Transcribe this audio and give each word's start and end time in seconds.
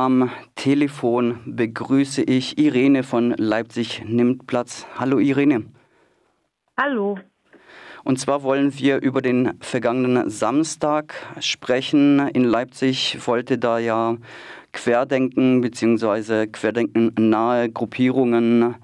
am 0.00 0.30
Telefon 0.54 1.40
begrüße 1.44 2.22
ich 2.22 2.56
Irene 2.56 3.02
von 3.02 3.34
Leipzig 3.36 4.02
nimmt 4.06 4.46
Platz. 4.46 4.86
Hallo 4.98 5.18
Irene. 5.18 5.66
Hallo. 6.78 7.18
Und 8.02 8.18
zwar 8.18 8.42
wollen 8.42 8.78
wir 8.78 9.02
über 9.02 9.20
den 9.20 9.58
vergangenen 9.60 10.30
Samstag 10.30 11.12
sprechen. 11.40 12.18
In 12.28 12.44
Leipzig 12.44 13.18
wollte 13.26 13.58
da 13.58 13.78
ja 13.78 14.16
Querdenken 14.72 15.60
bzw. 15.60 16.46
Querdenken 16.46 17.12
nahe 17.18 17.68
Gruppierungen 17.68 18.76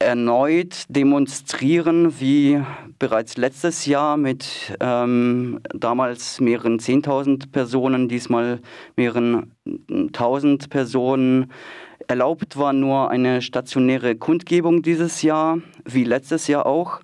erneut 0.00 0.84
demonstrieren, 0.88 2.18
wie 2.20 2.60
bereits 2.98 3.36
letztes 3.36 3.86
Jahr 3.86 4.16
mit 4.16 4.76
ähm, 4.80 5.60
damals 5.74 6.40
mehreren 6.40 6.78
Zehntausend 6.78 7.52
Personen, 7.52 8.08
diesmal 8.08 8.60
mehreren 8.96 9.52
Tausend 10.12 10.70
Personen. 10.70 11.52
Erlaubt 12.08 12.56
war 12.56 12.72
nur 12.72 13.10
eine 13.10 13.42
stationäre 13.42 14.16
Kundgebung 14.16 14.82
dieses 14.82 15.22
Jahr, 15.22 15.58
wie 15.84 16.04
letztes 16.04 16.48
Jahr 16.48 16.66
auch. 16.66 17.00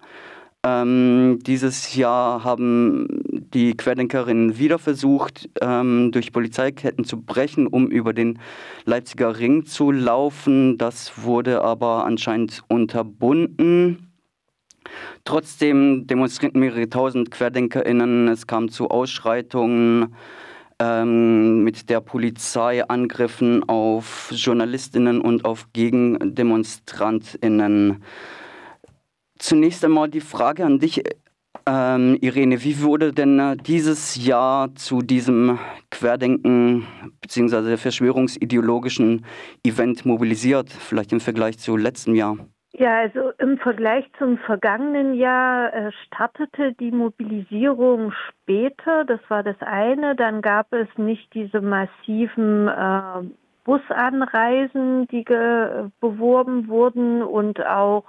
Ähm, 0.65 1.39
dieses 1.43 1.95
Jahr 1.95 2.43
haben 2.45 3.23
die 3.57 3.75
Querdenkerinnen 3.75 4.59
wieder 4.59 4.79
versucht, 4.79 5.49
ähm, 5.63 6.11
durch 6.13 6.31
Polizeiketten 6.31 7.07
zu 7.07 7.23
brechen, 7.23 7.67
um 7.67 7.87
über 7.87 8.13
den 8.13 8.39
Leipziger 8.85 9.39
Ring 9.39 9.65
zu 9.65 9.91
laufen. 9.91 10.77
Das 10.77 11.25
wurde 11.25 11.63
aber 11.63 12.05
anscheinend 12.05 12.63
unterbunden. 12.69 14.13
Trotzdem 15.25 16.07
demonstrierten 16.07 16.61
mehrere 16.61 16.91
tausend 16.91 17.31
QuerdenkerInnen. 17.31 18.29
Es 18.29 18.47
kam 18.47 18.69
zu 18.69 18.91
Ausschreitungen 18.91 20.15
ähm, 20.79 21.65
mit 21.65 21.89
der 21.89 22.03
Polizei, 22.03 22.87
Angriffen 22.87 23.67
auf 23.67 24.31
JournalistInnen 24.33 25.23
und 25.23 25.47
auf 25.47 25.69
GegendemonstrantInnen. 25.73 28.03
Zunächst 29.39 29.83
einmal 29.83 30.11
die 30.11 30.21
Frage 30.21 30.67
an 30.67 30.79
dich, 30.79 31.03
ähm, 31.69 32.17
Irene, 32.21 32.63
wie 32.63 32.83
wurde 32.83 33.13
denn 33.13 33.39
äh, 33.39 33.57
dieses 33.57 34.25
Jahr 34.25 34.75
zu 34.75 35.03
diesem 35.03 35.59
Querdenken 35.91 36.87
bzw. 37.21 37.77
verschwörungsideologischen 37.77 39.25
Event 39.65 40.07
mobilisiert, 40.07 40.71
vielleicht 40.71 41.13
im 41.13 41.21
Vergleich 41.21 41.59
zu 41.59 41.77
letztem 41.77 42.15
Jahr? 42.15 42.37
Ja, 42.79 42.99
also 42.99 43.33
im 43.39 43.57
Vergleich 43.59 44.05
zum 44.19 44.37
vergangenen 44.39 45.15
Jahr 45.15 45.73
äh, 45.73 45.93
startete 46.07 46.75
die 46.75 46.91
Mobilisierung 46.91 48.13
später. 48.13 49.05
Das 49.07 49.21
war 49.29 49.43
das 49.43 49.57
eine. 49.61 50.15
Dann 50.15 50.43
gab 50.43 50.73
es 50.73 50.89
nicht 50.97 51.33
diese 51.33 51.63
massiven 51.63 52.69
äh, 52.69 53.23
Busanreisen, 53.65 55.09
die 55.09 55.25
beworben 56.01 56.69
wurden 56.69 57.23
und 57.23 57.65
auch 57.67 58.05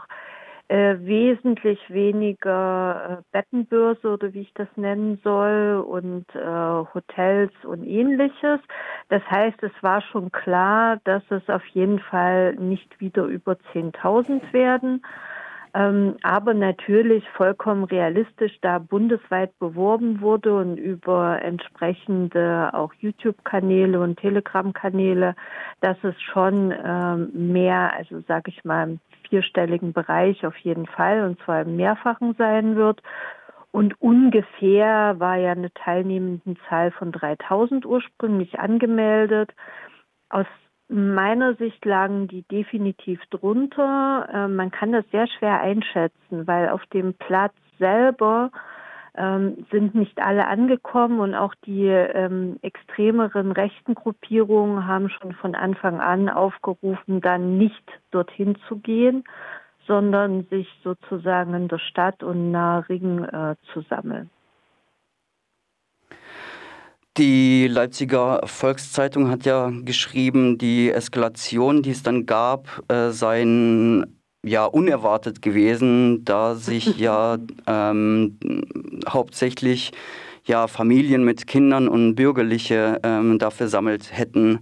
äh, 0.70 0.98
wesentlich 1.00 1.80
weniger 1.90 3.20
äh, 3.20 3.23
Bettenbörse 3.32 4.10
oder 4.10 4.34
wie 4.34 4.42
ich 4.42 4.54
das 4.54 4.68
nennen 4.76 5.20
soll 5.24 5.84
und 5.88 6.26
äh, 6.36 6.86
Hotels 6.94 7.54
und 7.64 7.86
ähnliches. 7.86 8.59
Das 9.09 9.24
heißt, 9.30 9.64
es 9.64 9.72
war 9.82 10.02
schon 10.02 10.32
klar, 10.32 11.00
dass 11.06 11.24
es 11.30 11.48
auf 11.50 11.66
jeden 11.68 12.00
Fall 12.00 12.56
nicht 12.56 13.00
wieder 13.00 13.24
über 13.24 13.54
10.000 13.74 14.52
werden. 14.52 15.02
Ähm, 15.74 16.16
aber 16.24 16.54
natürlich 16.54 17.24
vollkommen 17.30 17.84
realistisch, 17.84 18.58
da 18.62 18.80
bundesweit 18.80 19.58
beworben 19.59 20.22
wurde 20.22 20.56
und 20.56 20.78
über 20.78 21.42
entsprechende 21.42 22.72
auch 22.74 22.94
YouTube-Kanäle 22.96 24.00
und 24.00 24.20
Telegram-Kanäle, 24.20 25.36
dass 25.81 25.98
es 26.04 26.20
schon 26.22 26.74
ähm, 26.84 27.54
mehr, 27.54 27.94
also 27.94 28.22
sage 28.28 28.50
ich 28.50 28.64
mal, 28.66 28.98
vierstelligen 29.30 29.94
Bereich 29.94 30.45
auf 30.45 30.58
jeden 30.58 30.86
Fall 30.86 31.25
und 31.25 31.39
zwar 31.42 31.61
im 31.61 31.75
mehrfachen 31.75 32.36
sein 32.38 32.75
wird. 32.75 33.02
Und 33.72 34.00
ungefähr 34.02 35.19
war 35.19 35.35
ja 35.35 35.52
eine 35.52 35.72
teilnehmenden 35.74 36.57
Zahl 36.68 36.91
von 36.91 37.12
3000 37.12 37.85
ursprünglich 37.85 38.59
angemeldet. 38.59 39.53
Aus 40.29 40.47
meiner 40.90 41.56
Sicht 41.56 41.84
lagen 41.85 42.28
die 42.28 42.44
definitiv 42.44 43.19
drunter. 43.29 44.29
Ähm, 44.34 44.56
man 44.56 44.72
kann 44.72 44.94
das 44.94 45.06
sehr 45.12 45.28
schwer 45.28 45.59
einschätzen, 45.59 46.47
weil 46.47 46.69
auf 46.69 46.85
dem 46.88 47.13
Platz 47.13 47.53
selber 47.78 48.52
ähm, 49.17 49.66
sind 49.72 49.95
nicht 49.95 50.19
alle 50.22 50.47
angekommen 50.47 51.19
und 51.19 51.35
auch 51.35 51.53
die 51.66 51.88
ähm, 51.88 52.57
extremeren 52.61 53.51
rechten 53.51 53.95
Gruppierungen 53.95 54.88
haben 54.88 55.09
schon 55.09 55.33
von 55.33 55.55
Anfang 55.55 56.00
an 56.00 56.29
aufgerufen, 56.29 57.22
dann 57.22 57.57
nicht 57.57 57.83
dorthin 58.11 58.57
zu 58.67 58.78
gehen, 58.78 59.23
sondern 59.88 60.45
sich 60.50 60.67
sozusagen 60.83 61.53
in 61.53 61.67
der 61.67 61.79
Stadt 61.79 62.22
und 62.23 62.51
nahe 62.51 62.88
Ring 62.89 63.23
äh, 63.23 63.55
zu 63.73 63.81
sammeln. 63.89 64.29
Die 67.17 67.67
Leipziger 67.67 68.41
Volkszeitung 68.45 69.31
hat 69.31 69.44
ja 69.45 69.72
geschrieben, 69.84 70.59
die 70.59 70.91
Eskalation, 70.91 71.81
die 71.81 71.89
es 71.89 72.03
dann 72.03 72.28
gab, 72.28 72.84
äh, 72.91 73.09
seien 73.09 74.16
ja 74.44 74.66
unerwartet 74.66 75.42
gewesen, 75.42 76.25
da 76.25 76.56
sich 76.56 76.86
ja 77.00 77.38
ähm, 77.68 78.38
hauptsächlich 79.08 79.92
ja 80.46 80.68
Familien 80.68 81.24
mit 81.24 81.48
Kindern 81.48 81.88
und 81.88 82.16
Bürgerliche 82.16 83.00
ähm, 83.03 83.40
da 83.40 83.50
versammelt 83.50 84.18
hätten. 84.18 84.59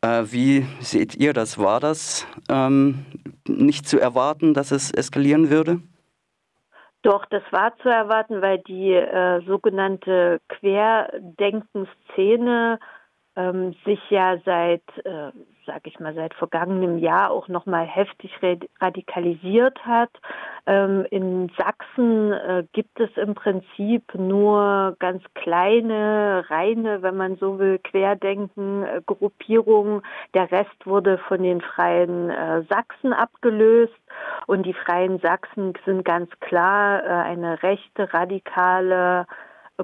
Äh, 0.00 0.24
wie 0.26 0.64
seht 0.80 1.16
ihr 1.16 1.32
das? 1.32 1.58
War 1.58 1.80
das 1.80 2.24
ähm, 2.48 3.04
nicht 3.48 3.88
zu 3.88 3.98
erwarten, 3.98 4.54
dass 4.54 4.70
es 4.70 4.92
eskalieren 4.92 5.50
würde? 5.50 5.80
Doch, 7.02 7.26
das 7.26 7.42
war 7.50 7.76
zu 7.78 7.88
erwarten, 7.88 8.40
weil 8.42 8.58
die 8.58 8.92
äh, 8.92 9.40
sogenannte 9.46 10.40
Querdenkenszene 10.48 12.78
ähm, 13.36 13.74
sich 13.84 14.00
ja 14.10 14.36
seit, 14.44 14.82
äh, 15.04 15.30
sage 15.68 15.90
ich 15.90 16.00
mal, 16.00 16.14
seit 16.14 16.32
vergangenem 16.34 16.96
Jahr 16.98 17.30
auch 17.30 17.46
noch 17.48 17.66
mal 17.66 17.84
heftig 17.84 18.32
radikalisiert 18.80 19.78
hat. 19.84 20.10
Ähm, 20.66 21.06
in 21.10 21.52
Sachsen 21.58 22.32
äh, 22.32 22.64
gibt 22.72 22.98
es 22.98 23.10
im 23.16 23.34
Prinzip 23.34 24.14
nur 24.14 24.96
ganz 24.98 25.22
kleine, 25.34 26.44
reine, 26.48 27.02
wenn 27.02 27.16
man 27.16 27.36
so 27.36 27.58
will, 27.58 27.78
Querdenken, 27.78 28.84
äh. 29.06 30.02
Der 30.34 30.50
Rest 30.50 30.86
wurde 30.86 31.18
von 31.18 31.42
den 31.42 31.60
Freien 31.60 32.30
äh, 32.30 32.62
Sachsen 32.70 33.12
abgelöst 33.12 33.92
und 34.46 34.64
die 34.64 34.74
Freien 34.74 35.18
Sachsen 35.20 35.74
sind 35.84 36.04
ganz 36.04 36.30
klar 36.40 37.04
äh, 37.04 37.08
eine 37.08 37.62
rechte, 37.62 38.12
radikale 38.14 39.26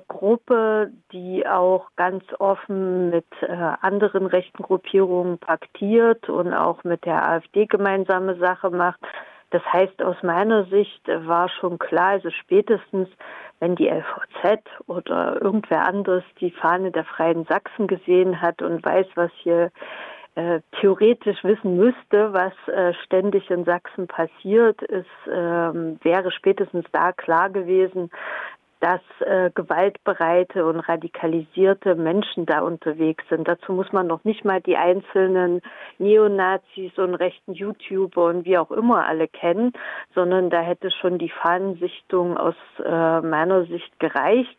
Gruppe, 0.00 0.90
die 1.12 1.46
auch 1.46 1.88
ganz 1.96 2.24
offen 2.38 3.10
mit 3.10 3.26
äh, 3.42 3.52
anderen 3.80 4.26
rechten 4.26 4.62
Gruppierungen 4.62 5.38
paktiert 5.38 6.28
und 6.28 6.52
auch 6.52 6.84
mit 6.84 7.04
der 7.04 7.28
AfD 7.28 7.66
gemeinsame 7.66 8.36
Sache 8.36 8.70
macht. 8.70 9.00
Das 9.50 9.62
heißt, 9.72 10.02
aus 10.02 10.16
meiner 10.22 10.64
Sicht 10.64 11.06
war 11.06 11.48
schon 11.48 11.78
klar, 11.78 12.08
also 12.08 12.30
spätestens, 12.30 13.08
wenn 13.60 13.76
die 13.76 13.88
LVZ 13.88 14.60
oder 14.86 15.40
irgendwer 15.40 15.86
anderes 15.86 16.24
die 16.40 16.50
Fahne 16.50 16.90
der 16.90 17.04
Freien 17.04 17.44
Sachsen 17.44 17.86
gesehen 17.86 18.40
hat 18.40 18.62
und 18.62 18.84
weiß, 18.84 19.06
was 19.14 19.30
hier 19.42 19.70
äh, 20.34 20.60
theoretisch 20.80 21.44
wissen 21.44 21.76
müsste, 21.76 22.32
was 22.32 22.52
äh, 22.66 22.92
ständig 23.04 23.48
in 23.50 23.64
Sachsen 23.64 24.08
passiert, 24.08 24.82
ist, 24.82 25.06
ähm, 25.30 26.00
wäre 26.02 26.32
spätestens 26.32 26.86
da 26.90 27.12
klar 27.12 27.50
gewesen, 27.50 28.10
dass 28.84 29.00
äh, 29.20 29.50
gewaltbereite 29.54 30.66
und 30.66 30.78
radikalisierte 30.80 31.94
Menschen 31.94 32.44
da 32.44 32.60
unterwegs 32.60 33.24
sind. 33.30 33.48
Dazu 33.48 33.72
muss 33.72 33.90
man 33.92 34.06
noch 34.06 34.24
nicht 34.24 34.44
mal 34.44 34.60
die 34.60 34.76
einzelnen 34.76 35.62
Neonazis 35.96 36.92
und 36.98 37.14
rechten 37.14 37.54
YouTuber 37.54 38.26
und 38.26 38.44
wie 38.44 38.58
auch 38.58 38.70
immer 38.70 39.06
alle 39.06 39.26
kennen, 39.26 39.72
sondern 40.14 40.50
da 40.50 40.60
hätte 40.60 40.90
schon 40.90 41.16
die 41.16 41.30
Fahnensichtung 41.30 42.36
aus 42.36 42.56
äh, 42.84 43.22
meiner 43.22 43.64
Sicht 43.64 43.98
gereicht. 44.00 44.54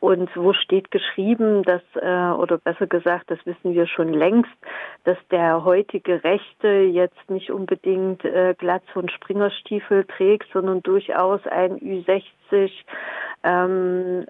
Und 0.00 0.34
wo 0.34 0.54
steht 0.54 0.90
geschrieben, 0.90 1.62
dass, 1.62 1.82
äh, 1.96 2.34
oder 2.34 2.56
besser 2.56 2.86
gesagt, 2.86 3.30
das 3.30 3.44
wissen 3.44 3.74
wir 3.74 3.86
schon 3.86 4.14
längst, 4.14 4.56
dass 5.04 5.18
der 5.30 5.66
heutige 5.66 6.24
Rechte 6.24 6.68
jetzt 6.68 7.28
nicht 7.28 7.50
unbedingt 7.50 8.24
äh, 8.24 8.54
Glatze 8.56 8.98
und 8.98 9.12
Springerstiefel 9.12 10.04
trägt, 10.04 10.46
sondern 10.54 10.82
durchaus 10.82 11.46
ein 11.46 11.78
Ü60 11.78 12.24
ähm, 13.42 14.26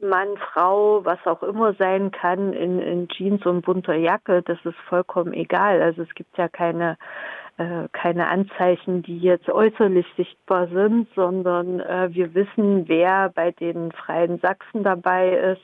Mann, 0.00 0.28
Frau, 0.52 1.04
was 1.04 1.18
auch 1.26 1.42
immer 1.42 1.74
sein 1.74 2.10
kann, 2.10 2.52
in, 2.52 2.78
in 2.78 3.08
Jeans 3.08 3.44
und 3.44 3.62
bunter 3.62 3.94
Jacke, 3.94 4.42
das 4.42 4.58
ist 4.64 4.78
vollkommen 4.88 5.34
egal. 5.34 5.82
Also 5.82 6.02
es 6.02 6.14
gibt 6.14 6.38
ja 6.38 6.48
keine 6.48 6.96
äh, 7.60 7.88
keine 7.92 8.28
Anzeichen, 8.28 9.02
die 9.02 9.18
jetzt 9.18 9.50
äußerlich 9.50 10.06
sichtbar 10.16 10.68
sind, 10.68 11.08
sondern 11.14 11.80
äh, 11.80 12.08
wir 12.10 12.34
wissen, 12.34 12.88
wer 12.88 13.28
bei 13.28 13.50
den 13.50 13.92
Freien 13.92 14.38
Sachsen 14.38 14.82
dabei 14.82 15.30
ist 15.36 15.60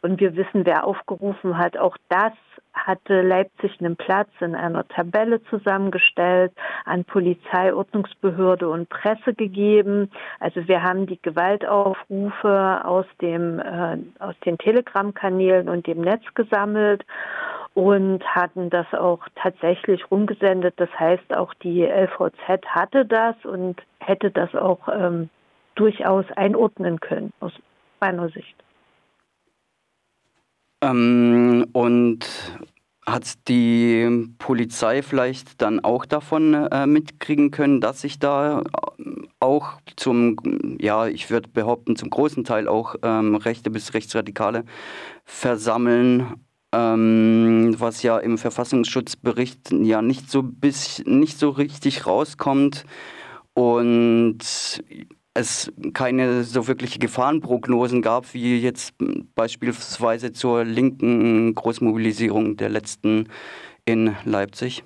und 0.00 0.20
wir 0.20 0.36
wissen, 0.36 0.64
wer 0.64 0.86
aufgerufen 0.86 1.58
hat, 1.58 1.76
auch 1.76 1.98
das 2.08 2.32
hatte 2.74 3.22
Leipzig 3.22 3.80
einen 3.80 3.96
Platz 3.96 4.28
in 4.40 4.54
einer 4.54 4.86
Tabelle 4.88 5.42
zusammengestellt, 5.44 6.52
an 6.84 7.04
Polizei, 7.04 7.72
Ordnungsbehörde 7.72 8.68
und 8.68 8.88
Presse 8.88 9.32
gegeben. 9.34 10.10
Also 10.40 10.66
wir 10.68 10.82
haben 10.82 11.06
die 11.06 11.20
Gewaltaufrufe 11.22 12.84
aus 12.84 13.06
dem 13.20 13.60
äh, 13.60 13.98
aus 14.18 14.34
den 14.44 14.58
Telegram-Kanälen 14.58 15.68
und 15.68 15.86
dem 15.86 16.00
Netz 16.00 16.22
gesammelt 16.34 17.04
und 17.74 18.22
hatten 18.24 18.70
das 18.70 18.92
auch 18.92 19.20
tatsächlich 19.34 20.10
rumgesendet. 20.10 20.74
Das 20.76 20.90
heißt, 20.98 21.34
auch 21.36 21.54
die 21.54 21.82
LVZ 21.82 22.66
hatte 22.66 23.04
das 23.04 23.36
und 23.44 23.82
hätte 24.00 24.30
das 24.30 24.54
auch 24.54 24.88
ähm, 24.88 25.30
durchaus 25.74 26.24
einordnen 26.36 27.00
können, 27.00 27.32
aus 27.40 27.52
meiner 28.00 28.28
Sicht. 28.28 28.54
Ähm, 30.84 31.66
und 31.72 32.26
hat 33.06 33.48
die 33.48 34.28
Polizei 34.38 35.02
vielleicht 35.02 35.60
dann 35.60 35.80
auch 35.80 36.06
davon 36.06 36.54
äh, 36.54 36.86
mitkriegen 36.86 37.50
können, 37.50 37.80
dass 37.80 38.00
sich 38.00 38.18
da 38.18 38.60
äh, 38.60 38.64
auch 39.40 39.72
zum, 39.96 40.36
ja, 40.80 41.06
ich 41.06 41.30
würde 41.30 41.48
behaupten, 41.48 41.96
zum 41.96 42.10
großen 42.10 42.44
Teil 42.44 42.66
auch 42.66 42.96
ähm, 43.02 43.34
Rechte 43.34 43.70
bis 43.70 43.92
Rechtsradikale 43.94 44.64
versammeln 45.24 46.44
ähm, 46.74 47.74
was 47.78 48.02
ja 48.02 48.18
im 48.18 48.36
Verfassungsschutzbericht 48.36 49.70
ja 49.70 50.02
nicht 50.02 50.30
so 50.30 50.42
bis 50.42 51.02
nicht 51.06 51.38
so 51.38 51.50
richtig 51.50 52.06
rauskommt. 52.06 52.84
Und 53.52 54.38
es 55.34 55.72
keine 55.92 56.44
so 56.44 56.68
wirkliche 56.68 56.98
Gefahrenprognosen 56.98 58.02
gab, 58.02 58.32
wie 58.34 58.58
jetzt 58.60 58.94
beispielsweise 59.34 60.32
zur 60.32 60.64
linken 60.64 61.54
Großmobilisierung 61.54 62.56
der 62.56 62.68
letzten 62.68 63.28
in 63.84 64.14
Leipzig? 64.24 64.84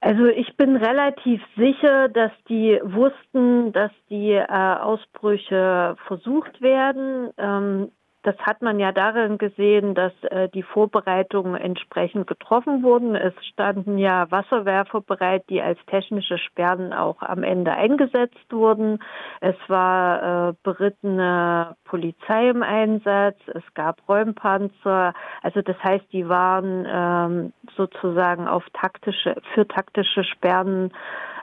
Also 0.00 0.26
ich 0.26 0.54
bin 0.58 0.76
relativ 0.76 1.40
sicher, 1.56 2.10
dass 2.10 2.32
die 2.48 2.78
wussten, 2.82 3.72
dass 3.72 3.90
die 4.10 4.32
äh, 4.32 4.46
Ausbrüche 4.46 5.96
versucht 6.06 6.60
werden. 6.60 7.30
Ähm, 7.38 7.90
das 8.24 8.36
hat 8.38 8.62
man 8.62 8.80
ja 8.80 8.90
darin 8.90 9.36
gesehen, 9.36 9.94
dass 9.94 10.12
äh, 10.24 10.48
die 10.48 10.62
Vorbereitungen 10.62 11.56
entsprechend 11.56 12.26
getroffen 12.26 12.82
wurden. 12.82 13.14
Es 13.14 13.34
standen 13.52 13.98
ja 13.98 14.30
Wasserwerfer 14.30 15.02
bereit, 15.02 15.44
die 15.50 15.60
als 15.60 15.78
technische 15.86 16.38
Sperren 16.38 16.94
auch 16.94 17.20
am 17.20 17.42
Ende 17.42 17.72
eingesetzt 17.72 18.50
wurden. 18.50 19.02
Es 19.40 19.56
war 19.68 20.48
äh, 20.48 20.54
berittene 20.62 21.76
Polizei 21.84 22.48
im 22.48 22.62
Einsatz. 22.62 23.36
Es 23.48 23.74
gab 23.74 24.08
Räumpanzer. 24.08 25.12
Also 25.42 25.60
das 25.60 25.76
heißt, 25.84 26.10
die 26.10 26.26
waren 26.26 26.86
ähm, 26.88 27.52
sozusagen 27.76 28.48
auf 28.48 28.64
taktische, 28.72 29.36
für 29.52 29.68
taktische 29.68 30.24
Sperren 30.24 30.92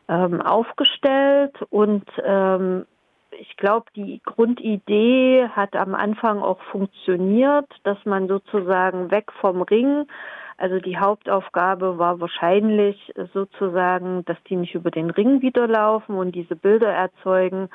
ähm, 0.10 0.42
aufgestellt 0.42 1.56
und 1.70 2.06
ähm, 2.26 2.86
ich 3.40 3.58
glaube, 3.58 3.86
die 3.96 4.22
Grundidee 4.24 5.48
hat 5.50 5.76
am 5.76 5.96
Anfang 5.96 6.42
auch 6.42 6.62
funktioniert, 6.72 7.68
dass 7.84 7.98
man 8.06 8.28
sozusagen 8.28 9.12
weg 9.12 9.32
vom 9.40 9.62
Ring, 9.62 10.08
also 10.58 10.78
die 10.80 10.98
Hauptaufgabe 10.98 11.98
war 11.98 12.20
wahrscheinlich 12.20 13.12
sozusagen, 13.34 14.24
dass 14.26 14.38
die 14.48 14.58
nicht 14.58 14.76
über 14.76 14.92
den 14.92 15.10
Ring 15.10 15.42
wieder 15.42 15.68
laufen 15.68 16.16
und 16.16 16.36
diese 16.36 16.56
Bilder 16.56 16.92
erzeugen, 16.92 17.70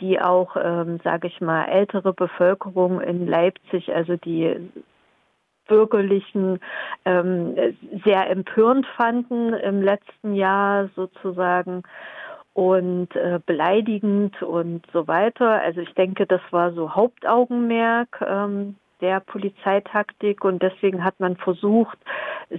die 0.00 0.20
auch, 0.20 0.56
ähm, 0.56 0.98
sage 1.04 1.28
ich 1.28 1.40
mal, 1.40 1.66
ältere 1.66 2.12
Bevölkerung 2.12 3.00
in 3.00 3.28
Leipzig, 3.28 3.94
also 3.94 4.16
die 4.16 4.56
Bürgerlichen 5.68 6.58
ähm, 7.04 7.54
sehr 8.04 8.28
empörend 8.28 8.86
fanden 8.96 9.54
im 9.54 9.80
letzten 9.80 10.34
Jahr 10.34 10.88
sozusagen 10.96 11.84
und 12.54 13.14
äh, 13.16 13.40
beleidigend 13.44 14.42
und 14.42 14.84
so 14.92 15.08
weiter. 15.08 15.62
Also 15.62 15.80
ich 15.80 15.94
denke, 15.94 16.26
das 16.26 16.40
war 16.50 16.72
so 16.72 16.94
Hauptaugenmerk 16.94 18.22
ähm, 18.26 18.76
der 19.00 19.20
Polizeitaktik 19.20 20.44
und 20.44 20.62
deswegen 20.62 21.02
hat 21.04 21.18
man 21.18 21.36
versucht, 21.36 21.98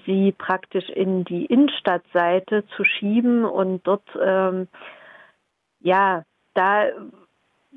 sie 0.05 0.33
praktisch 0.33 0.89
in 0.89 1.23
die 1.23 1.45
Innenstadtseite 1.45 2.65
zu 2.75 2.83
schieben 2.83 3.45
und 3.45 3.85
dort, 3.87 4.03
ähm, 4.21 4.67
ja, 5.79 6.23
da 6.53 6.89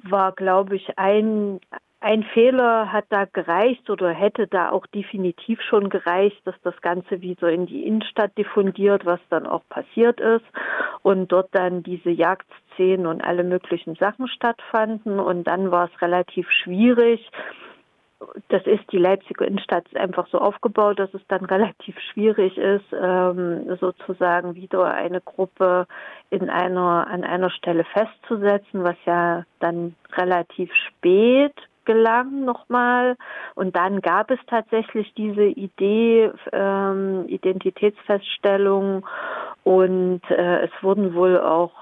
war, 0.02 0.32
glaube 0.32 0.76
ich, 0.76 0.98
ein, 0.98 1.60
ein 2.00 2.24
Fehler 2.34 2.92
hat 2.92 3.06
da 3.08 3.24
gereicht 3.24 3.88
oder 3.88 4.10
hätte 4.10 4.46
da 4.46 4.70
auch 4.70 4.86
definitiv 4.86 5.60
schon 5.62 5.88
gereicht, 5.88 6.40
dass 6.44 6.54
das 6.62 6.78
Ganze 6.82 7.22
wieder 7.22 7.48
in 7.48 7.66
die 7.66 7.86
Innenstadt 7.86 8.36
diffundiert, 8.36 9.06
was 9.06 9.20
dann 9.30 9.46
auch 9.46 9.62
passiert 9.68 10.20
ist 10.20 10.44
und 11.02 11.32
dort 11.32 11.48
dann 11.52 11.82
diese 11.82 12.10
Jagdszenen 12.10 13.06
und 13.06 13.24
alle 13.24 13.44
möglichen 13.44 13.94
Sachen 13.94 14.28
stattfanden 14.28 15.18
und 15.18 15.44
dann 15.44 15.70
war 15.70 15.90
es 15.92 16.02
relativ 16.02 16.50
schwierig. 16.50 17.30
Das 18.48 18.66
ist 18.66 18.90
die 18.92 18.98
Leipziger 18.98 19.46
Innenstadt 19.46 19.84
einfach 19.96 20.26
so 20.28 20.38
aufgebaut, 20.38 20.98
dass 20.98 21.12
es 21.14 21.22
dann 21.28 21.44
relativ 21.46 21.98
schwierig 22.12 22.58
ist, 22.58 22.84
ähm, 22.92 23.74
sozusagen 23.80 24.54
wieder 24.54 24.84
eine 24.92 25.22
Gruppe 25.22 25.86
in 26.28 26.50
einer 26.50 27.06
an 27.06 27.24
einer 27.24 27.50
Stelle 27.50 27.84
festzusetzen, 27.84 28.84
was 28.84 28.96
ja 29.06 29.44
dann 29.60 29.94
relativ 30.14 30.70
spät 30.74 31.54
gelang 31.86 32.44
nochmal. 32.44 33.16
Und 33.54 33.74
dann 33.76 34.00
gab 34.02 34.30
es 34.30 34.38
tatsächlich 34.46 35.14
diese 35.14 35.44
Idee, 35.44 36.30
ähm, 36.52 37.24
Identitätsfeststellung 37.28 39.06
und 39.64 40.20
äh, 40.28 40.64
es 40.64 40.70
wurden 40.82 41.14
wohl 41.14 41.40
auch 41.40 41.72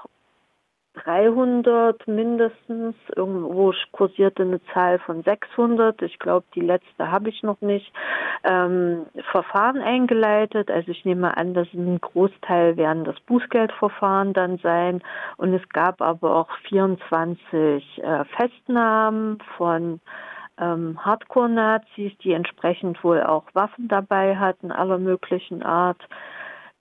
300 1.03 2.07
mindestens. 2.07 2.95
Irgendwo 3.15 3.73
kursierte 3.91 4.43
eine 4.43 4.61
Zahl 4.73 4.99
von 4.99 5.23
600. 5.23 6.01
Ich 6.01 6.19
glaube, 6.19 6.45
die 6.55 6.61
letzte 6.61 7.11
habe 7.11 7.29
ich 7.29 7.43
noch 7.43 7.61
nicht. 7.61 7.91
Ähm, 8.43 9.05
Verfahren 9.31 9.81
eingeleitet. 9.81 10.71
Also 10.71 10.91
ich 10.91 11.05
nehme 11.05 11.35
an, 11.37 11.53
dass 11.53 11.67
ein 11.73 11.99
Großteil 11.99 12.77
werden 12.77 13.03
das 13.03 13.19
Bußgeldverfahren 13.21 14.33
dann 14.33 14.57
sein. 14.59 15.01
Und 15.37 15.53
es 15.53 15.67
gab 15.69 16.01
aber 16.01 16.35
auch 16.35 16.49
24 16.69 18.01
äh, 18.03 18.25
Festnahmen 18.37 19.39
von 19.57 19.99
ähm, 20.57 20.97
Hardcore-Nazis, 21.03 22.17
die 22.23 22.33
entsprechend 22.33 23.03
wohl 23.03 23.21
auch 23.23 23.43
Waffen 23.53 23.87
dabei 23.87 24.37
hatten, 24.37 24.71
aller 24.71 24.97
möglichen 24.97 25.63
Art. 25.63 26.01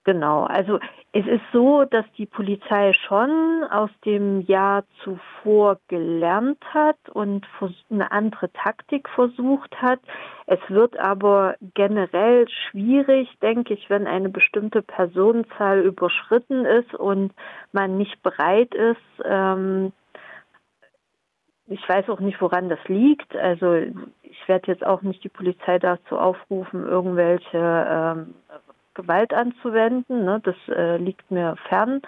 Genau, 0.05 0.45
also 0.45 0.79
es 1.13 1.27
ist 1.27 1.45
so, 1.51 1.85
dass 1.85 2.05
die 2.19 2.27
Polizei 2.27 2.93
schon 2.93 3.65
aus 3.71 3.89
dem 4.05 4.43
Jahr 4.43 4.85
zuvor 5.03 5.79
gelernt 5.89 6.63
hat 6.75 6.99
und 7.11 7.47
eine 7.91 8.13
andere 8.13 8.53
Taktik 8.53 9.09
versucht 9.09 9.81
hat. 9.81 10.01
Es 10.47 10.59
wird 10.69 10.99
aber 10.99 11.57
generell 11.73 12.47
schwierig, 12.51 13.31
denke 13.41 13.73
ich, 13.73 13.89
wenn 13.89 14.07
eine 14.07 14.29
bestimmte 14.29 14.83
Personenzahl 14.83 15.81
überschritten 15.81 16.67
ist 16.67 16.95
und 16.95 17.33
man 17.73 17.97
nicht 17.97 18.23
bereit 18.23 18.75
ist, 18.75 19.25
ähm, 19.25 19.93
ich 21.67 21.89
weiß 21.89 22.11
auch 22.11 22.21
nicht, 22.21 22.43
woran 22.43 22.69
das 22.69 22.79
liegt. 22.89 23.35
Also 23.37 23.75
ich 24.23 24.49
werde 24.49 24.71
jetzt 24.71 24.85
auch 24.85 25.01
nicht 25.01 25.25
die 25.25 25.31
Polizei 25.31 25.79
dazu 25.79 26.19
aufrufen, 26.19 26.87
irgendwelche 26.87 27.87
ähm, 27.89 28.35
Gewalt 28.95 29.35
anzuwenden. 29.35 30.25
Ne? 30.25 30.41
Das 30.43 30.57
äh, 30.69 30.97
liegt 30.97 31.31
mir 31.31 31.57
fern. 31.69 32.01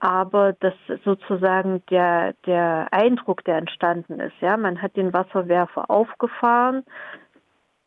Aber 0.00 0.54
das 0.54 0.72
sozusagen 1.04 1.82
der, 1.90 2.32
der 2.46 2.88
Eindruck, 2.90 3.44
der 3.44 3.58
entstanden 3.58 4.18
ist, 4.18 4.34
ja, 4.40 4.56
man 4.56 4.80
hat 4.80 4.96
den 4.96 5.12
Wasserwerfer 5.12 5.90
aufgefahren. 5.90 6.84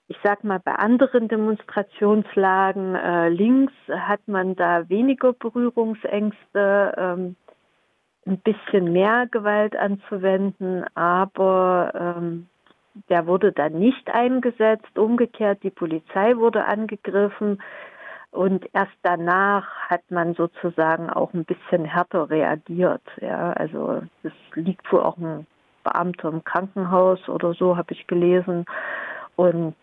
Ich 0.08 0.18
sag 0.24 0.44
mal, 0.44 0.60
bei 0.60 0.74
anderen 0.74 1.28
Demonstrationslagen 1.28 2.94
äh, 2.94 3.30
links 3.30 3.74
hat 3.90 4.28
man 4.28 4.56
da 4.56 4.88
weniger 4.90 5.34
Berührungsängste, 5.34 6.94
ähm, 6.98 7.36
ein 8.26 8.38
bisschen 8.38 8.94
mehr 8.94 9.28
Gewalt 9.30 9.76
anzuwenden, 9.76 10.86
aber 10.96 12.20
ähm, 12.22 12.48
der 13.10 13.28
wurde 13.28 13.52
dann 13.52 13.74
nicht 13.74 14.10
eingesetzt. 14.10 14.98
Umgekehrt, 14.98 15.64
die 15.64 15.72
Polizei 15.72 16.38
wurde 16.38 16.66
angegriffen. 16.66 17.62
Und 18.34 18.68
erst 18.74 18.98
danach 19.04 19.68
hat 19.90 20.02
man 20.10 20.34
sozusagen 20.34 21.12
auch 21.12 21.32
ein 21.34 21.46
bisschen 21.46 21.86
härter 21.86 22.32
reagiert. 22.32 23.04
Ja, 23.22 23.54
also 23.54 24.02
es 24.24 24.32
liegt 24.56 24.92
wohl 24.92 25.02
auch 25.02 25.18
ein 25.18 25.46
Beamter 25.84 26.30
im 26.30 26.44
Krankenhaus 26.44 27.30
oder 27.30 27.54
so, 27.54 27.78
habe 27.78 27.94
ich 27.94 28.08
gelesen. 28.08 28.66
Und 29.36 29.76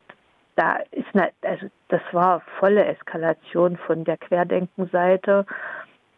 da 0.56 0.78
ist, 0.90 1.06
also 1.42 1.66
das 1.88 2.00
war 2.10 2.42
volle 2.58 2.84
Eskalation 2.86 3.76
von 3.76 4.02
der 4.02 4.16
Querdenkenseite. 4.16 5.46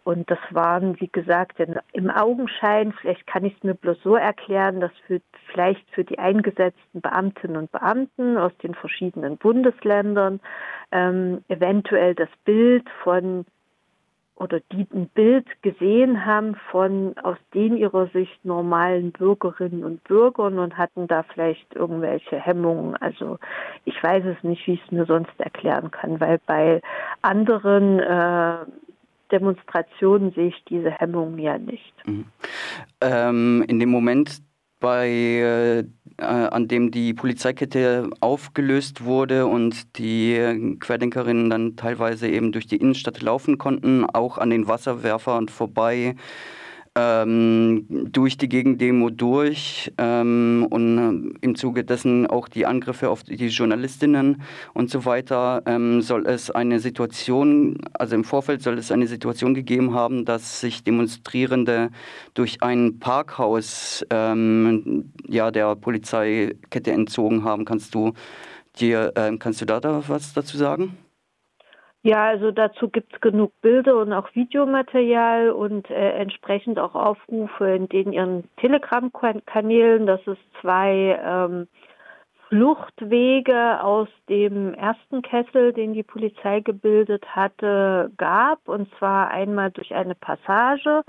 Und 0.05 0.31
das 0.31 0.39
waren, 0.51 1.01
wie 1.01 1.09
gesagt, 1.09 1.61
im 1.93 2.11
Augenschein, 2.11 2.93
vielleicht 2.93 3.27
kann 3.27 3.45
ich 3.45 3.55
es 3.57 3.63
mir 3.63 3.75
bloß 3.75 4.03
so 4.03 4.17
erklären, 4.17 4.81
dass 4.81 4.91
für, 5.07 5.21
vielleicht 5.53 5.89
für 5.91 6.05
die 6.05 6.19
eingesetzten 6.19 7.01
Beamtinnen 7.01 7.57
und 7.57 7.71
Beamten 7.71 8.37
aus 8.37 8.53
den 8.59 8.75
verschiedenen 8.75 9.37
Bundesländern 9.37 10.41
ähm, 10.91 11.45
eventuell 11.49 12.15
das 12.15 12.29
Bild 12.45 12.89
von 13.05 13.45
oder 14.43 14.61
die 14.73 14.87
ein 14.93 15.09
Bild 15.09 15.47
gesehen 15.63 16.27
haben 16.27 16.57
von 16.71 17.15
aus 17.23 17.37
den 17.55 17.77
ihrer 17.77 18.09
Sicht 18.09 18.45
normalen 18.45 19.13
Bürgerinnen 19.13 19.85
und 19.85 20.03
Bürgern 20.05 20.59
und 20.59 20.77
hatten 20.77 21.07
da 21.07 21.23
vielleicht 21.23 21.75
irgendwelche 21.77 22.37
Hemmungen. 22.37 22.97
Also 22.97 23.39
ich 23.85 24.03
weiß 24.03 24.25
es 24.25 24.43
nicht, 24.43 24.67
wie 24.67 24.75
ich 24.75 24.85
es 24.85 24.91
mir 24.91 25.05
sonst 25.05 25.39
erklären 25.39 25.91
kann, 25.93 26.19
weil 26.19 26.41
bei 26.47 26.81
anderen 27.21 28.01
äh, 28.01 28.57
Demonstrationen 29.33 30.33
sehe 30.33 30.49
ich 30.49 30.65
diese 30.69 30.91
Hemmungen 30.91 31.39
ja 31.39 31.59
nicht. 31.59 31.95
Mhm. 32.07 32.27
Ähm, 33.01 33.65
in 33.67 33.81
dem 33.81 33.89
Moment, 33.89 34.43
bei, 34.83 35.09
äh, 35.09 35.85
an 36.19 36.69
dem 36.69 36.91
die 36.91 37.15
Polizeikette 37.15 38.11
aufgelöst 38.21 39.05
wurde 39.05 39.47
und 39.47 39.97
die 39.97 40.77
Querdenkerinnen 40.81 41.49
dann 41.49 41.77
teilweise 41.77 42.29
eben 42.29 42.53
durch 42.53 42.67
die 42.67 42.77
Innenstadt 42.77 43.23
laufen 43.23 43.57
konnten, 43.57 44.05
auch 44.05 44.37
an 44.39 44.51
den 44.51 44.69
Wasserwerfern 44.69 45.49
vorbei 45.49 46.17
ähm, 46.95 47.87
durch 47.89 48.37
die 48.37 48.49
Gegendemo 48.49 49.09
durch 49.11 49.91
ähm, 49.97 50.67
und 50.69 50.99
äh, 50.99 51.39
im 51.41 51.55
Zuge 51.55 51.85
dessen 51.85 52.27
auch 52.27 52.49
die 52.49 52.67
Angriffe 52.67 53.09
auf 53.09 53.23
die 53.23 53.35
Journalistinnen 53.47 54.43
und 54.75 54.91
so 54.91 55.05
weiter, 55.05 55.63
ähm, 55.67 56.03
soll 56.03 56.27
es 56.27 56.51
eine 56.51 56.81
Situation, 56.81 57.79
also 57.95 58.15
im 58.15 58.25
Vorfeld 58.25 58.63
soll 58.63 58.79
es 58.79 58.93
eine 58.93 59.07
Situation 59.07 59.55
gegeben 59.55 59.95
haben, 59.95 60.25
dass 60.25 60.61
sich 60.61 60.85
Demonstrierende 60.85 61.91
durch 62.35 62.63
ein 62.63 62.99
Parkhaus 62.99 64.05
ähm, 64.11 65.13
ja, 65.29 65.51
der 65.51 65.77
Polizeikette 65.77 66.93
entzogen 66.93 67.45
haben. 67.45 67.65
Kannst 67.65 67.95
du 67.95 68.13
dir, 68.77 69.13
äh, 69.15 69.37
kannst 69.39 69.61
du 69.63 69.65
da, 69.65 69.81
da 69.81 70.03
was 70.09 70.35
dazu 70.35 70.57
sagen? 70.59 70.97
Ja, 72.05 72.25
also 72.25 72.51
dazu 72.51 72.89
gibt 72.89 73.15
es 73.15 73.21
genug 73.21 73.53
Bilder 73.61 73.97
und 73.97 74.13
auch 74.13 74.35
Videomaterial 74.35 75.51
und 75.51 75.89
äh, 75.89 76.15
entsprechend 76.15 76.81
auch 76.81 76.97
Aufrufe 76.97 77.65
in 77.77 77.89
den 77.89 78.13
ihren 78.13 78.51
Telegram-Kanälen, 78.57 80.07
dass 80.07 80.21
es 80.27 80.37
zwei 80.61 81.21
ähm, 81.25 81.69
Fluchtwege 82.49 83.81
aus 83.83 84.09
dem 84.29 84.75
ersten 84.75 85.23
Kessel, 85.23 85.73
den 85.73 85.95
die 85.95 86.03
Polizei 86.03 86.59
gebildet 86.59 87.25
hatte, 87.37 88.11
gab. 88.17 88.69
Und 88.69 88.93
zwar 88.99 89.31
einmal 89.31 89.71
durch 89.71 89.95
eine 89.95 90.17
Passage, 90.17 91.05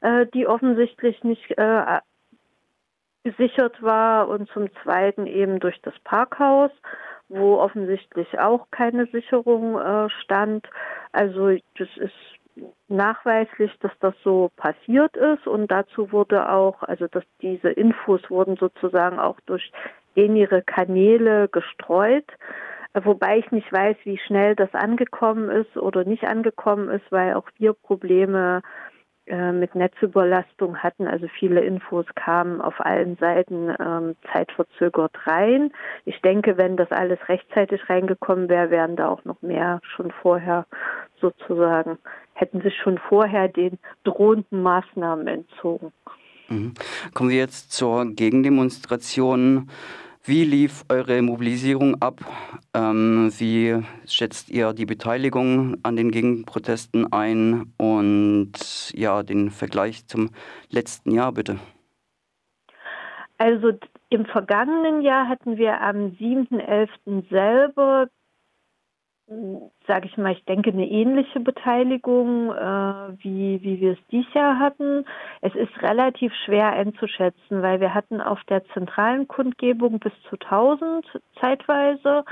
äh, 0.00 0.26
die 0.32 0.46
offensichtlich 0.46 1.24
nicht 1.24 1.58
äh, 1.58 2.00
gesichert 3.24 3.82
war 3.82 4.28
und 4.28 4.48
zum 4.50 4.68
zweiten 4.84 5.26
eben 5.26 5.58
durch 5.58 5.80
das 5.82 5.94
Parkhaus 6.04 6.70
wo 7.28 7.56
offensichtlich 7.58 8.38
auch 8.38 8.66
keine 8.70 9.06
Sicherung 9.06 9.78
äh, 9.78 10.08
stand. 10.22 10.68
Also 11.12 11.56
das 11.78 11.88
ist 11.96 12.14
nachweislich, 12.88 13.72
dass 13.80 13.92
das 14.00 14.14
so 14.22 14.50
passiert 14.56 15.16
ist 15.16 15.46
und 15.46 15.70
dazu 15.70 16.12
wurde 16.12 16.50
auch, 16.50 16.82
also 16.82 17.06
dass 17.06 17.24
diese 17.42 17.70
Infos 17.70 18.20
wurden 18.30 18.56
sozusagen 18.56 19.18
auch 19.18 19.38
durch 19.46 19.72
in 20.14 20.36
ihre 20.36 20.62
Kanäle 20.62 21.48
gestreut, 21.48 22.24
wobei 22.94 23.38
ich 23.38 23.50
nicht 23.50 23.70
weiß, 23.70 23.96
wie 24.04 24.18
schnell 24.18 24.56
das 24.56 24.72
angekommen 24.72 25.50
ist 25.50 25.76
oder 25.76 26.04
nicht 26.04 26.24
angekommen 26.24 26.88
ist, 26.88 27.04
weil 27.10 27.34
auch 27.34 27.48
wir 27.58 27.74
Probleme 27.74 28.62
äh, 28.64 28.95
mit 29.52 29.74
Netzüberlastung 29.74 30.78
hatten. 30.78 31.06
Also 31.06 31.26
viele 31.28 31.60
Infos 31.60 32.06
kamen 32.14 32.60
auf 32.60 32.80
allen 32.80 33.16
Seiten 33.16 33.74
ähm, 33.80 34.16
zeitverzögert 34.32 35.26
rein. 35.26 35.72
Ich 36.04 36.20
denke, 36.22 36.56
wenn 36.56 36.76
das 36.76 36.90
alles 36.92 37.18
rechtzeitig 37.28 37.88
reingekommen 37.88 38.48
wäre, 38.48 38.70
wären 38.70 38.96
da 38.96 39.08
auch 39.08 39.24
noch 39.24 39.42
mehr 39.42 39.80
schon 39.82 40.12
vorher 40.22 40.66
sozusagen, 41.20 41.98
hätten 42.34 42.60
sich 42.60 42.76
schon 42.76 42.98
vorher 42.98 43.48
den 43.48 43.78
drohenden 44.04 44.62
Maßnahmen 44.62 45.26
entzogen. 45.26 45.92
Mhm. 46.48 46.74
Kommen 47.14 47.30
wir 47.30 47.38
jetzt 47.38 47.72
zur 47.72 48.04
Gegendemonstration. 48.06 49.68
Wie 50.28 50.42
lief 50.42 50.84
eure 50.88 51.22
Mobilisierung 51.22 52.02
ab? 52.02 52.18
Ähm, 52.74 53.30
wie 53.38 53.80
schätzt 54.08 54.50
ihr 54.50 54.72
die 54.72 54.84
Beteiligung 54.84 55.76
an 55.84 55.94
den 55.94 56.10
Gegenprotesten 56.10 57.12
ein 57.12 57.72
und 57.78 58.90
ja, 58.92 59.22
den 59.22 59.50
Vergleich 59.52 60.08
zum 60.08 60.30
letzten 60.68 61.12
Jahr 61.12 61.30
bitte? 61.30 61.60
Also 63.38 63.70
im 64.10 64.26
vergangenen 64.26 65.00
Jahr 65.00 65.28
hatten 65.28 65.58
wir 65.58 65.80
am 65.80 66.16
7.11. 66.18 67.28
selber 67.30 68.08
sage 69.88 70.06
ich 70.06 70.16
mal, 70.16 70.32
ich 70.32 70.44
denke, 70.44 70.70
eine 70.70 70.88
ähnliche 70.88 71.40
Beteiligung, 71.40 72.52
äh, 72.52 73.24
wie, 73.24 73.60
wie 73.62 73.80
wir 73.80 73.92
es 73.92 74.06
dieses 74.10 74.32
Jahr 74.34 74.58
hatten. 74.60 75.04
Es 75.40 75.54
ist 75.54 75.82
relativ 75.82 76.32
schwer 76.44 76.72
einzuschätzen, 76.72 77.62
weil 77.62 77.80
wir 77.80 77.92
hatten 77.92 78.20
auf 78.20 78.42
der 78.44 78.64
zentralen 78.66 79.26
Kundgebung 79.26 79.98
bis 79.98 80.12
zu 80.30 80.36
1000 80.36 81.04
zeitweise. 81.40 82.24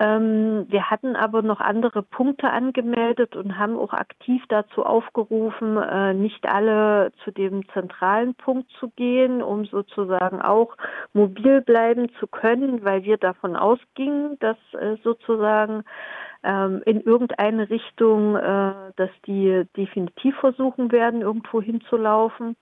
Ähm, 0.00 0.66
wir 0.68 0.90
hatten 0.90 1.16
aber 1.16 1.42
noch 1.42 1.58
andere 1.58 2.02
Punkte 2.04 2.50
angemeldet 2.50 3.34
und 3.34 3.58
haben 3.58 3.76
auch 3.76 3.92
aktiv 3.92 4.44
dazu 4.48 4.84
aufgerufen, 4.84 5.76
äh, 5.76 6.14
nicht 6.14 6.48
alle 6.48 7.10
zu 7.24 7.32
dem 7.32 7.68
zentralen 7.70 8.36
Punkt 8.36 8.70
zu 8.78 8.90
gehen, 8.90 9.42
um 9.42 9.64
sozusagen 9.64 10.40
auch 10.40 10.76
mobil 11.14 11.62
bleiben 11.62 12.10
zu 12.20 12.28
können, 12.28 12.84
weil 12.84 13.02
wir 13.02 13.16
davon 13.16 13.56
ausgingen, 13.56 14.38
dass 14.38 14.56
äh, 14.74 14.98
sozusagen 15.02 15.82
in 16.42 17.00
irgendeine 17.00 17.68
Richtung, 17.68 18.36
äh, 18.36 18.92
dass 18.96 19.10
die 19.26 19.64
definitiv 19.76 20.36
versuchen 20.36 20.92
werden, 20.92 21.22
irgendwo 21.22 21.60
hinzulaufen. 21.60 22.56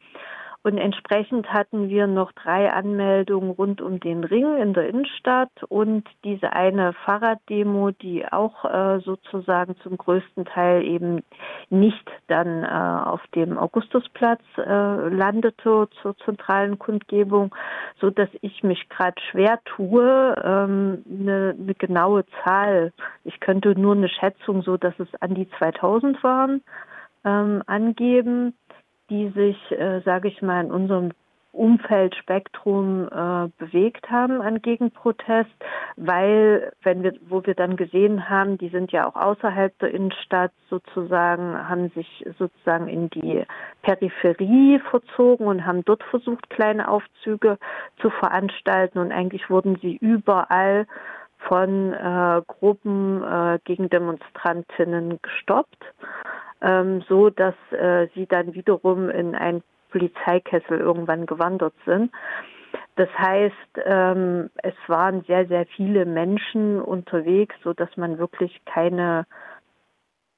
Und 0.66 0.78
entsprechend 0.78 1.52
hatten 1.52 1.90
wir 1.90 2.08
noch 2.08 2.32
drei 2.32 2.72
Anmeldungen 2.72 3.50
rund 3.50 3.80
um 3.80 4.00
den 4.00 4.24
Ring 4.24 4.56
in 4.56 4.74
der 4.74 4.88
Innenstadt 4.88 5.62
und 5.68 6.08
diese 6.24 6.54
eine 6.54 6.92
Fahrraddemo, 7.04 7.92
die 7.92 8.26
auch 8.26 8.64
äh, 8.64 8.98
sozusagen 8.98 9.76
zum 9.84 9.96
größten 9.96 10.44
Teil 10.44 10.82
eben 10.82 11.22
nicht 11.70 12.10
dann 12.26 12.64
äh, 12.64 12.66
auf 12.66 13.20
dem 13.36 13.58
Augustusplatz 13.58 14.42
äh, 14.56 15.08
landete 15.08 15.88
zur 16.02 16.16
zentralen 16.24 16.80
Kundgebung, 16.80 17.54
so 18.00 18.10
dass 18.10 18.30
ich 18.40 18.64
mich 18.64 18.88
gerade 18.88 19.22
schwer 19.30 19.60
tue, 19.66 20.34
ähm, 20.42 21.04
eine, 21.08 21.54
eine 21.56 21.74
genaue 21.74 22.24
Zahl. 22.42 22.92
Ich 23.22 23.38
könnte 23.38 23.78
nur 23.78 23.94
eine 23.94 24.08
Schätzung, 24.08 24.62
so 24.62 24.76
dass 24.76 24.98
es 24.98 25.14
an 25.20 25.36
die 25.36 25.48
2000 25.60 26.24
waren, 26.24 26.64
ähm, 27.24 27.62
angeben 27.66 28.52
die 29.10 29.28
sich, 29.30 29.56
äh, 29.72 30.00
sage 30.04 30.28
ich 30.28 30.42
mal, 30.42 30.64
in 30.64 30.70
unserem 30.70 31.12
Umfeldspektrum 31.56 33.08
äh, 33.08 33.48
bewegt 33.58 34.10
haben 34.10 34.42
an 34.42 34.60
Gegenprotest, 34.60 35.50
weil 35.96 36.72
wenn 36.82 37.02
wir, 37.02 37.14
wo 37.28 37.44
wir 37.44 37.54
dann 37.54 37.76
gesehen 37.76 38.28
haben, 38.28 38.58
die 38.58 38.68
sind 38.68 38.92
ja 38.92 39.08
auch 39.08 39.16
außerhalb 39.16 39.76
der 39.78 39.92
Innenstadt 39.92 40.52
sozusagen, 40.68 41.68
haben 41.68 41.88
sich 41.90 42.26
sozusagen 42.38 42.88
in 42.88 43.08
die 43.10 43.44
Peripherie 43.82 44.80
verzogen 44.90 45.46
und 45.46 45.64
haben 45.64 45.84
dort 45.84 46.02
versucht, 46.04 46.50
kleine 46.50 46.88
Aufzüge 46.88 47.58
zu 48.00 48.10
veranstalten. 48.10 48.98
Und 48.98 49.12
eigentlich 49.12 49.48
wurden 49.48 49.76
sie 49.80 49.96
überall 49.96 50.86
von 51.38 51.92
äh, 51.92 52.42
Gruppen 52.46 53.22
äh, 53.22 53.58
gegen 53.64 53.88
Demonstrantinnen 53.88 55.20
gestoppt 55.22 55.84
ähm, 56.62 57.02
so 57.08 57.30
dass 57.30 57.54
äh, 57.70 58.08
sie 58.14 58.26
dann 58.26 58.54
wiederum 58.54 59.10
in 59.10 59.34
einen 59.34 59.62
Polizeikessel 59.90 60.78
irgendwann 60.78 61.26
gewandert 61.26 61.74
sind. 61.84 62.12
Das 62.96 63.08
heißt, 63.18 63.54
ähm, 63.84 64.50
es 64.62 64.74
waren 64.86 65.22
sehr, 65.24 65.46
sehr 65.46 65.66
viele 65.66 66.04
Menschen 66.06 66.80
unterwegs, 66.80 67.54
so 67.62 67.72
dass 67.72 67.94
man 67.96 68.18
wirklich 68.18 68.60
keine, 68.64 69.26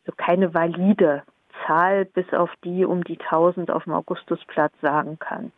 so 0.06 0.12
keine 0.16 0.54
valide 0.54 1.22
Zahl 1.66 2.04
bis 2.04 2.32
auf 2.32 2.50
die 2.64 2.84
um 2.84 3.04
die 3.04 3.18
1000 3.18 3.70
auf 3.70 3.84
dem 3.84 3.94
Augustusplatz 3.94 4.72
sagen 4.80 5.18
kann. 5.18 5.52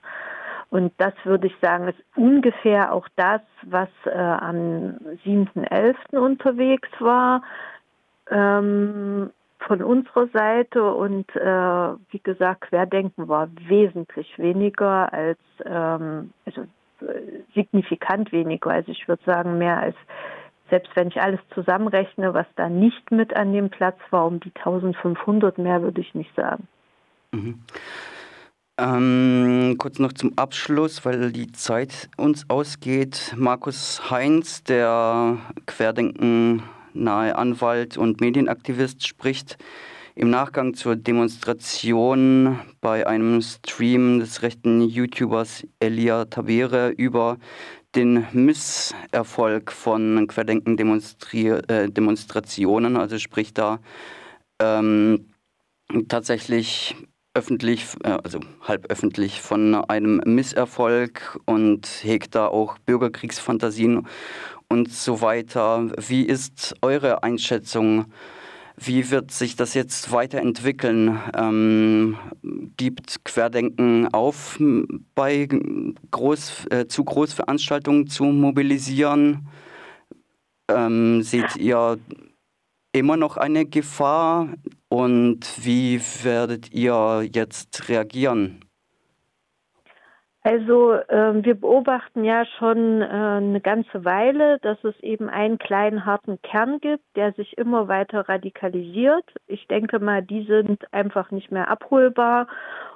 Und 0.70 0.92
das 0.98 1.14
würde 1.24 1.48
ich 1.48 1.56
sagen, 1.60 1.88
ist 1.88 2.02
ungefähr 2.14 2.92
auch 2.92 3.08
das, 3.16 3.40
was 3.62 3.88
äh, 4.04 4.10
am 4.10 4.98
7.11. 5.24 6.16
unterwegs 6.16 6.88
war. 7.00 7.42
Ähm, 8.30 9.30
von 9.66 9.82
unserer 9.82 10.28
Seite 10.28 10.92
und 10.92 11.28
äh, 11.36 11.94
wie 12.10 12.20
gesagt, 12.22 12.62
Querdenken 12.62 13.28
war 13.28 13.48
wesentlich 13.68 14.38
weniger 14.38 15.12
als, 15.12 15.38
ähm, 15.64 16.32
also 16.46 16.62
äh, 17.02 17.42
signifikant 17.54 18.32
weniger. 18.32 18.70
Also 18.70 18.90
ich 18.92 19.06
würde 19.06 19.22
sagen, 19.24 19.58
mehr 19.58 19.78
als, 19.78 19.96
selbst 20.70 20.90
wenn 20.94 21.08
ich 21.08 21.20
alles 21.20 21.40
zusammenrechne, 21.54 22.32
was 22.32 22.46
da 22.56 22.68
nicht 22.68 23.10
mit 23.10 23.36
an 23.36 23.52
dem 23.52 23.70
Platz 23.70 23.98
war, 24.10 24.26
um 24.26 24.40
die 24.40 24.52
1500 24.54 25.58
mehr 25.58 25.82
würde 25.82 26.00
ich 26.00 26.14
nicht 26.14 26.34
sagen. 26.34 26.66
Mhm. 27.32 27.60
Ähm, 28.78 29.76
kurz 29.78 29.98
noch 29.98 30.12
zum 30.14 30.38
Abschluss, 30.38 31.04
weil 31.04 31.32
die 31.32 31.52
Zeit 31.52 32.08
uns 32.16 32.48
ausgeht. 32.48 33.34
Markus 33.36 34.10
Heinz, 34.10 34.64
der 34.64 35.36
Querdenken 35.66 36.62
nahe 36.94 37.36
Anwalt 37.36 37.96
und 37.96 38.20
Medienaktivist, 38.20 39.06
spricht. 39.06 39.58
Im 40.14 40.30
Nachgang 40.30 40.74
zur 40.74 40.96
Demonstration 40.96 42.58
bei 42.80 43.06
einem 43.06 43.40
Stream 43.42 44.18
des 44.20 44.42
rechten 44.42 44.82
YouTubers 44.82 45.66
Elia 45.78 46.24
Tabere 46.26 46.90
über 46.90 47.38
den 47.94 48.26
Misserfolg 48.32 49.72
von 49.72 50.26
Querdenken-Demonstrationen, 50.26 52.96
also 52.96 53.18
sprich 53.18 53.54
da 53.54 53.78
ähm, 54.60 55.30
tatsächlich 56.08 56.96
öffentlich, 57.34 57.86
äh, 58.04 58.18
also 58.22 58.40
halb 58.62 58.86
öffentlich 58.90 59.40
von 59.40 59.74
einem 59.74 60.20
Misserfolg 60.24 61.38
und 61.46 61.86
hegt 62.02 62.34
da 62.34 62.46
auch 62.46 62.78
Bürgerkriegsfantasien 62.78 64.06
und 64.70 64.90
so 64.90 65.20
weiter. 65.20 65.90
Wie 65.98 66.22
ist 66.22 66.74
eure 66.80 67.22
Einschätzung? 67.22 68.06
Wie 68.76 69.10
wird 69.10 69.30
sich 69.30 69.56
das 69.56 69.74
jetzt 69.74 70.10
weiterentwickeln? 70.10 71.20
Ähm, 71.36 72.16
gibt 72.78 73.24
Querdenken 73.24 74.08
auf, 74.14 74.58
bei 75.14 75.48
Groß, 76.10 76.66
äh, 76.70 76.86
zu 76.86 77.04
Großveranstaltungen 77.04 78.06
zu 78.06 78.24
mobilisieren? 78.24 79.48
Ähm, 80.68 81.22
seht 81.22 81.56
ihr 81.56 81.98
immer 82.92 83.16
noch 83.16 83.36
eine 83.36 83.66
Gefahr 83.66 84.48
und 84.88 85.40
wie 85.62 86.00
werdet 86.22 86.72
ihr 86.72 87.28
jetzt 87.32 87.88
reagieren? 87.88 88.64
Also 90.42 90.94
äh, 90.94 91.44
wir 91.44 91.54
beobachten 91.54 92.24
ja 92.24 92.46
schon 92.58 93.02
äh, 93.02 93.04
eine 93.04 93.60
ganze 93.60 94.06
Weile, 94.06 94.58
dass 94.60 94.82
es 94.84 94.98
eben 95.00 95.28
einen 95.28 95.58
kleinen 95.58 96.06
harten 96.06 96.40
Kern 96.40 96.80
gibt, 96.80 97.04
der 97.14 97.32
sich 97.32 97.58
immer 97.58 97.88
weiter 97.88 98.26
radikalisiert. 98.26 99.24
Ich 99.46 99.66
denke 99.68 99.98
mal, 99.98 100.22
die 100.22 100.44
sind 100.44 100.82
einfach 100.94 101.30
nicht 101.30 101.52
mehr 101.52 101.68
abholbar 101.68 102.46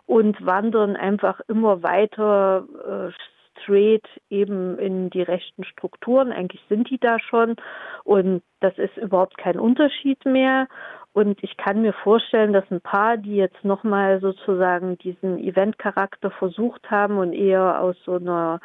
und 0.06 0.44
wandern 0.44 0.96
einfach 0.96 1.40
immer 1.46 1.82
weiter 1.82 2.64
äh, 2.86 3.12
straight 3.60 4.06
eben 4.30 4.78
in 4.78 5.10
die 5.10 5.22
rechten 5.22 5.64
Strukturen. 5.64 6.32
Eigentlich 6.32 6.62
sind 6.70 6.88
die 6.88 6.98
da 6.98 7.18
schon 7.18 7.56
und 8.04 8.42
das 8.60 8.76
ist 8.78 8.96
überhaupt 8.96 9.36
kein 9.36 9.58
Unterschied 9.58 10.24
mehr. 10.24 10.66
Und 11.14 11.44
ich 11.44 11.56
kann 11.56 11.80
mir 11.82 11.92
vorstellen, 11.92 12.52
dass 12.52 12.68
ein 12.72 12.80
paar, 12.80 13.16
die 13.16 13.36
jetzt 13.36 13.64
nochmal 13.64 14.20
sozusagen 14.20 14.98
diesen 14.98 15.38
Eventcharakter 15.38 16.32
versucht 16.32 16.90
haben 16.90 17.18
und 17.18 17.32
eher 17.32 17.80
aus 17.80 17.96
so 18.04 18.16
einer 18.16 18.60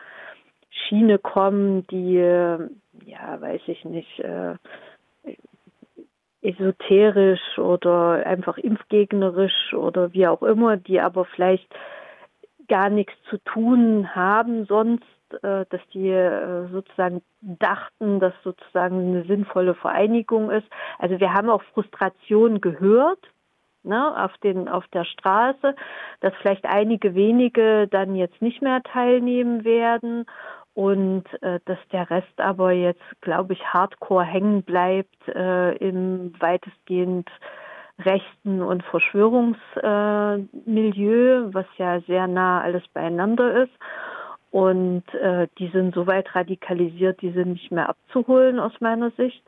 Schiene 0.72 1.20
kommen, 1.20 1.86
die, 1.88 2.16
ja, 2.16 3.40
weiß 3.42 3.62
ich 3.68 3.86
nicht, 3.86 4.20
äh, 4.22 4.56
esoterisch 6.42 7.60
oder 7.60 8.26
einfach 8.26 8.58
impfgegnerisch 8.58 9.76
oder 9.76 10.14
wie 10.14 10.26
auch 10.26 10.42
immer, 10.42 10.76
die 10.76 11.00
aber 11.00 11.26
vielleicht 11.26 11.68
gar 12.68 12.90
nichts 12.90 13.14
zu 13.30 13.38
tun 13.44 14.16
haben 14.16 14.66
sonst, 14.66 15.06
äh, 15.44 15.66
dass 15.70 15.82
die 15.94 16.10
äh, 16.10 16.68
sozusagen 16.72 17.22
dachten, 17.42 18.20
dass 18.20 18.34
sozusagen 18.44 19.00
eine 19.00 19.24
sinnvolle 19.26 19.76
Vereinigung 19.76 20.52
ist. 20.52 20.68
Also 20.98 21.20
wir 21.20 21.34
haben 21.34 21.50
auch 21.50 21.64
Frustration 21.74 22.62
gehört. 22.62 23.20
Ne, 23.82 24.26
auf, 24.26 24.38
den, 24.40 24.68
auf 24.68 24.86
der 24.90 25.06
Straße, 25.06 25.74
dass 26.20 26.34
vielleicht 26.42 26.66
einige 26.66 27.16
wenige 27.16 27.88
dann 27.88 28.14
jetzt 28.14 28.42
nicht 28.42 28.62
mehr 28.62 28.84
teilnehmen 28.84 29.64
werden 29.64 30.26
und 30.74 31.24
äh, 31.42 31.60
dass 31.66 31.78
der 31.92 32.10
Rest 32.10 32.40
aber 32.40 32.72
jetzt, 32.72 33.04
glaube 33.22 33.54
ich, 33.54 33.64
hardcore 33.66 34.26
hängen 34.26 34.64
bleibt 34.64 35.28
äh, 35.30 35.76
im 35.78 36.34
weitestgehend 36.40 37.30
Rechten 38.00 38.62
und 38.62 38.84
Verschwörungsmilieu, 38.84 41.50
äh, 41.50 41.54
was 41.54 41.66
ja 41.78 42.00
sehr 42.02 42.28
nah 42.28 42.62
alles 42.62 42.84
beieinander 42.94 43.64
ist. 43.64 43.74
Und 44.52 45.04
äh, 45.14 45.48
die 45.60 45.68
sind 45.68 45.94
so 45.94 46.08
weit 46.08 46.36
radikalisiert, 46.36 47.22
die 47.22 47.32
sind 47.32 47.54
nicht 47.54 47.72
mehr 47.72 47.90
abzuholen 47.90 48.60
aus 48.60 48.74
meiner 48.80 49.12
Sicht. 49.12 49.44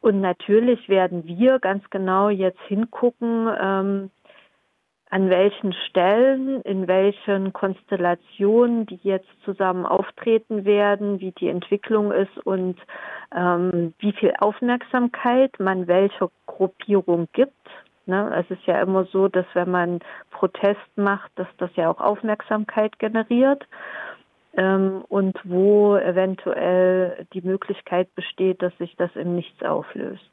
Und 0.00 0.20
natürlich 0.20 0.88
werden 0.88 1.26
wir 1.26 1.58
ganz 1.58 1.88
genau 1.90 2.28
jetzt 2.28 2.60
hingucken, 2.68 3.48
ähm, 3.60 4.10
an 5.10 5.28
welchen 5.28 5.72
Stellen, 5.72 6.62
in 6.62 6.86
welchen 6.86 7.52
Konstellationen 7.52 8.86
die 8.86 9.00
jetzt 9.02 9.28
zusammen 9.44 9.84
auftreten 9.84 10.64
werden, 10.64 11.18
wie 11.20 11.32
die 11.32 11.48
Entwicklung 11.48 12.12
ist 12.12 12.38
und 12.44 12.78
ähm, 13.34 13.92
wie 13.98 14.12
viel 14.12 14.32
Aufmerksamkeit 14.38 15.58
man 15.58 15.88
welcher 15.88 16.30
Gruppierung 16.46 17.26
gibt. 17.32 17.52
Ne? 18.06 18.32
Es 18.38 18.56
ist 18.56 18.64
ja 18.66 18.80
immer 18.80 19.04
so, 19.06 19.26
dass 19.26 19.46
wenn 19.54 19.70
man 19.70 19.98
Protest 20.30 20.96
macht, 20.96 21.32
dass 21.34 21.48
das 21.58 21.70
ja 21.74 21.90
auch 21.90 22.00
Aufmerksamkeit 22.00 22.98
generiert 23.00 23.66
ähm, 24.60 25.04
und 25.08 25.38
wo 25.44 25.96
eventuell 25.96 27.26
die 27.32 27.40
Möglichkeit 27.40 28.14
besteht, 28.14 28.60
dass 28.60 28.76
sich 28.76 28.94
das 28.96 29.10
im 29.16 29.34
Nichts 29.34 29.62
auflöst. 29.62 30.30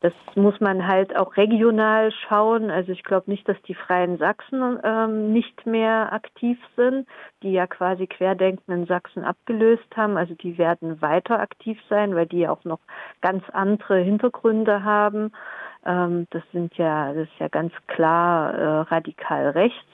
Das 0.00 0.12
muss 0.36 0.60
man 0.60 0.86
halt 0.86 1.16
auch 1.16 1.36
regional 1.36 2.12
schauen. 2.12 2.70
Also 2.70 2.92
ich 2.92 3.02
glaube 3.02 3.30
nicht, 3.30 3.48
dass 3.48 3.60
die 3.62 3.74
Freien 3.74 4.18
Sachsen 4.18 4.78
ähm, 4.84 5.32
nicht 5.32 5.66
mehr 5.66 6.12
aktiv 6.12 6.58
sind, 6.76 7.08
die 7.42 7.52
ja 7.52 7.66
quasi 7.66 8.06
Querdenken 8.06 8.70
in 8.72 8.86
Sachsen 8.86 9.24
abgelöst 9.24 9.96
haben. 9.96 10.16
Also 10.16 10.34
die 10.34 10.56
werden 10.58 11.00
weiter 11.02 11.40
aktiv 11.40 11.80
sein, 11.88 12.14
weil 12.14 12.26
die 12.26 12.46
auch 12.46 12.62
noch 12.64 12.80
ganz 13.22 13.42
andere 13.50 13.98
Hintergründe 13.98 14.84
haben. 14.84 15.32
Ähm, 15.84 16.28
das 16.30 16.42
sind 16.52 16.76
ja, 16.76 17.12
das 17.14 17.24
ist 17.24 17.38
ja 17.40 17.48
ganz 17.48 17.72
klar 17.88 18.54
äh, 18.54 18.80
radikal 18.82 19.48
rechts. 19.48 19.88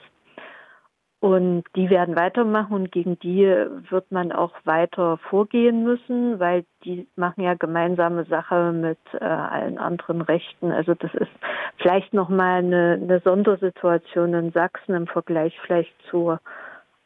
Und 1.25 1.63
die 1.75 1.89
werden 1.89 2.15
weitermachen 2.15 2.75
und 2.75 2.91
gegen 2.91 3.17
die 3.17 3.47
wird 3.89 4.11
man 4.11 4.31
auch 4.31 4.53
weiter 4.63 5.17
vorgehen 5.17 5.83
müssen, 5.83 6.39
weil 6.39 6.65
die 6.83 7.07
machen 7.15 7.41
ja 7.41 7.55
gemeinsame 7.55 8.25
Sache 8.25 8.71
mit 8.71 8.99
äh, 9.13 9.23
allen 9.23 9.79
anderen 9.79 10.21
Rechten. 10.21 10.71
Also 10.71 10.93
das 10.93 11.11
ist 11.15 11.31
vielleicht 11.77 12.13
nochmal 12.13 12.59
eine, 12.59 12.99
eine 13.01 13.21
Sondersituation 13.21 14.35
in 14.35 14.51
Sachsen 14.51 14.93
im 14.93 15.07
Vergleich 15.07 15.59
vielleicht 15.65 15.95
zu 16.11 16.37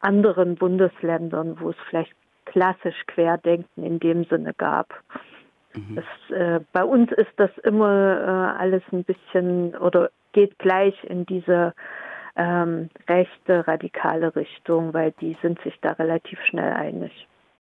anderen 0.02 0.56
Bundesländern, 0.56 1.56
wo 1.62 1.70
es 1.70 1.78
vielleicht 1.90 2.12
klassisch 2.44 3.02
Querdenken 3.08 3.86
in 3.86 4.02
dem 4.02 4.26
Sinne 4.26 4.54
gab. 4.54 5.02
Mhm. 5.74 5.96
Das, 5.96 6.38
äh, 6.38 6.60
bei 6.74 6.84
uns 6.84 7.10
ist 7.14 7.32
das 7.38 7.58
immer 7.60 8.20
äh, 8.20 8.60
alles 8.60 8.84
ein 8.92 9.06
bisschen 9.06 9.78
oder 9.78 10.10
geht 10.34 10.60
gleich 10.60 11.02
in 11.06 11.26
diese 11.26 11.74
ähm, 12.40 12.90
rechte, 13.08 13.68
radikale 13.68 14.34
Richtung, 14.36 14.94
weil 14.94 15.12
die 15.20 15.38
sind 15.42 15.62
sich 15.62 15.78
da 15.82 15.92
relativ 15.92 16.40
schnell 16.46 16.72
einig. 16.72 17.28